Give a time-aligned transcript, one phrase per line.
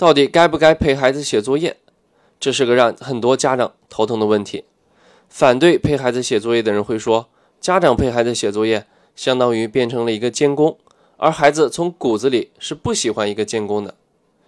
[0.00, 1.76] 到底该不该陪孩子写作业？
[2.40, 4.64] 这是个让很多家长头疼的问题。
[5.28, 7.28] 反对陪孩子写作业的人会说，
[7.60, 10.78] 家长陪孩子写作业，相当于变成了一个监工，
[11.18, 13.94] 而孩子从骨子里是不喜欢一个监工的，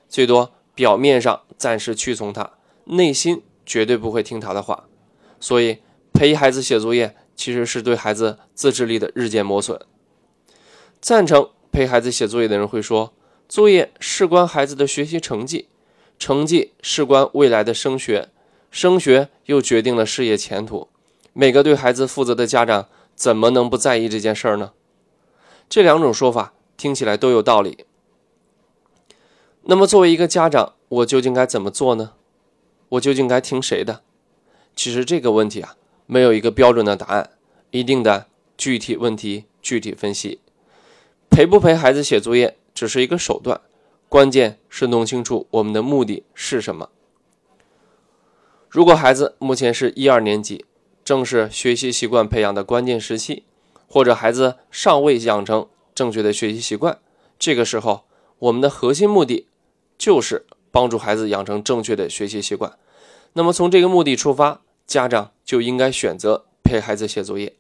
[0.09, 2.53] 最多表面上暂时屈从他，
[2.85, 4.85] 内心绝对不会听他的话。
[5.39, 5.81] 所以
[6.15, 9.79] 陪孩子写作业，其实是对孩子自制力的日渐磨损。
[11.03, 13.13] 赞成陪孩子写作业的人会说。
[13.53, 15.69] 作业事关孩子的学习成绩，
[16.19, 18.31] 成绩事关未来的升学，
[18.71, 20.89] 升学又决定了事业前途。
[21.35, 24.73] 每个对孩子负责的家长怎么能不在意这件事儿呢？
[25.69, 27.85] 这两种说法听起来都有道理。
[29.65, 32.15] 那么，作为一个家长，我究竟该怎么做呢？
[32.89, 34.01] 我究竟该听谁的？
[34.75, 35.77] 其实这个问题啊，
[36.07, 37.29] 没有一个标准的答案，
[37.71, 40.41] 一定的具体问题具体分析。
[41.29, 42.57] 陪不陪孩子写作业？
[42.75, 43.61] 只是一个手段，
[44.09, 46.91] 关键是弄清楚我们的目的是什么。
[48.69, 50.65] 如果孩子目前是一二年级，
[51.05, 53.45] 正是学习习惯培养的关键时期，
[53.87, 56.99] 或者孩子尚未养成正确的学习习惯，
[57.39, 58.05] 这个时候
[58.39, 59.47] 我们的核心目的
[59.99, 62.79] 就是帮助孩子养成正确的学习习惯。
[63.35, 67.55] 那么从这个目的出发，家长就应该选择陪孩子写作业，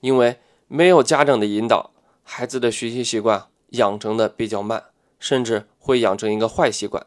[0.00, 1.90] 因为没有家长的引导，
[2.22, 3.46] 孩子的学习习惯。
[3.70, 4.84] 养成的比较慢，
[5.18, 7.06] 甚至会养成一个坏习惯。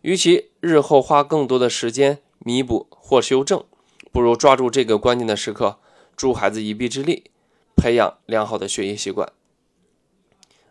[0.00, 3.64] 与其日后花更多的时间弥补或修正，
[4.10, 5.78] 不如抓住这个关键的时刻，
[6.16, 7.30] 助孩子一臂之力，
[7.76, 9.32] 培养良好的学习习惯。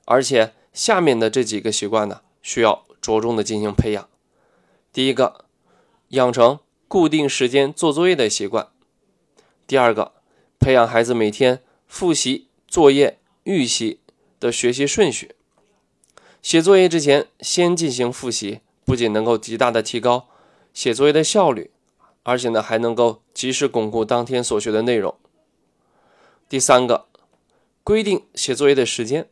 [0.03, 4.09] 而且下面的这几个习惯呢，需要着重的进行培养。
[4.91, 5.45] 第一个，
[6.09, 8.65] 养成固定时间做作业的习惯；
[9.65, 10.11] 第二个，
[10.59, 14.00] 培养孩子每天复习作业预习。
[14.41, 15.35] 的学习顺序，
[16.41, 20.27] 写作业之前先进行复习，不仅能够极大的提高
[20.73, 21.69] 写作业的效率，
[22.23, 25.13] 而且呢还能够及时巩固当天所学的内容。
[26.49, 27.05] 第三个，
[27.83, 29.29] 规定写作业的时间，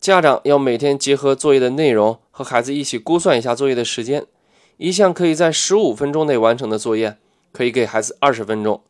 [0.00, 4.24] 家长要每天结合作业的内容和孩子一起估算一下作业的时间，
[4.76, 7.18] 一项可以在十五分钟内完成的作业，
[7.50, 8.80] 可以给孩子二十分钟。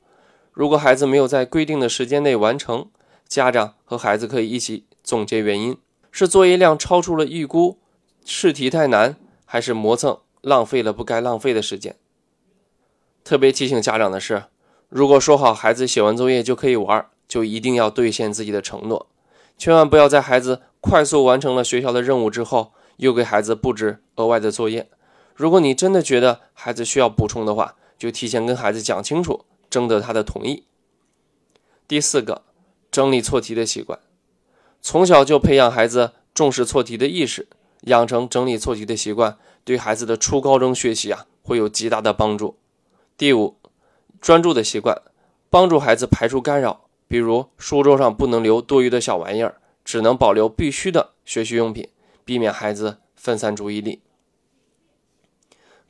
[0.53, 2.91] 如果孩子没有在规定的时间内完成，
[3.27, 4.84] 家长和孩子可以一起。
[5.03, 5.77] 总结原因
[6.11, 7.78] 是作业量超出了预估，
[8.25, 11.97] 试题太难，还是磨蹭浪费了不该浪费的时间？
[13.25, 14.44] 特别提醒家长的是，
[14.89, 19.09] 如果说好孩子写完作业就可以玩，就一定要兑现自己的承诺，
[19.56, 24.89] 千万不要在孩子快速完成了学校的任务之后，又给孩子布置额外的作业。
[25.34, 30.65] 如果你真的觉得孩子需要补充的话，就提前跟孩子讲清楚，征得他的同意。
[31.87, 32.43] 第四个，
[32.91, 33.99] 整理错题的习惯。
[34.83, 37.49] 从小就培养孩子重视错题的意识，
[37.83, 42.57] 养成整理错题的习惯，对孩子的初高中学习啊会有极大的帮助。
[43.17, 43.57] 第五，
[44.21, 45.03] 专注的习惯，
[45.51, 51.89] 帮助孩子排除干扰，比如书桌上不能留多余的小玩意儿，只能保留必须的学习用品，
[52.25, 54.01] 避免孩子分散注意力。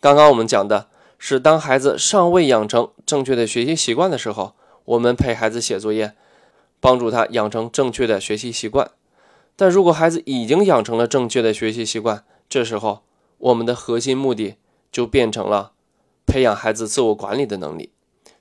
[0.00, 6.14] 刚刚我们讲的是，当孩子尚未养成正确的学习习惯的时候，我们陪孩子写作业。
[6.80, 8.90] 帮助他养成正确的学习习惯，
[9.54, 13.02] 但如果孩子已经养成了正确的学习习惯，这时候
[13.36, 14.56] 我们的核心目的
[14.90, 15.72] 就变成了
[16.26, 17.92] 培养孩子自我管理的能力。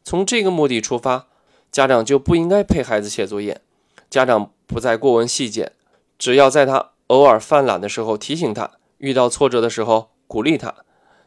[0.06, 1.28] 从这个目的出发，
[1.70, 3.62] 家长就不应该陪孩子写作业。
[4.10, 5.74] 家长不再过问细节，
[6.18, 10.74] 只要在他偶尔犯懒的时候提醒他，遇到挫折的时候鼓励他，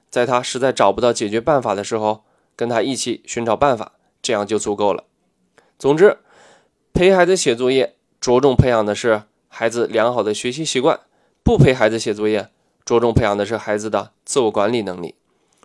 [0.09, 2.25] 在他实在找不到解决办法的时候，
[2.56, 3.93] 跟他一起寻找办法，
[4.23, 5.05] 这样就足够了。
[5.79, 6.17] 总之。
[6.92, 10.98] 陪孩子写作业，着重培养的是孩子良好的学习习惯；
[11.42, 12.50] 不陪孩子写作业，
[12.84, 15.14] 着重培养的是孩子的自我管理能力。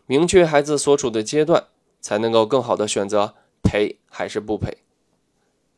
[0.06, 1.66] 明确孩子所处的阶段，
[2.00, 4.78] 才能够更好的选择陪还是不陪。